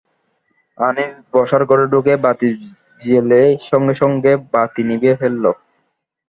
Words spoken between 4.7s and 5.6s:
নিভিয়ে ফেলল।